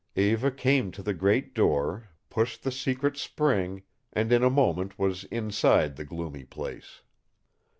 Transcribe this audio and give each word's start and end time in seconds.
Eva 0.15 0.49
came 0.49 0.89
to 0.89 1.03
the 1.03 1.13
great 1.13 1.53
door, 1.53 2.09
pushed 2.31 2.63
the 2.63 2.71
secret 2.71 3.17
spring, 3.17 3.83
and 4.11 4.31
in 4.33 4.41
a 4.43 4.49
moment 4.49 4.97
was 4.97 5.25
inside 5.25 5.95
the 5.95 6.03
gloomy 6.03 6.43
place. 6.43 7.03